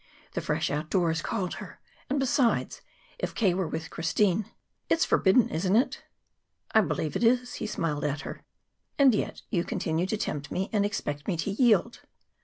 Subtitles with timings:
[0.31, 1.79] The fresh outdoors called her.
[2.09, 2.81] And, besides,
[3.19, 3.53] if K.
[3.53, 4.45] were with Christine
[4.89, 6.03] "It's forbidden, isn't it?"
[6.71, 8.41] "I believe it is." He smiled at her.
[8.97, 12.01] "And yet, you continue to tempt me and expect me to yield!"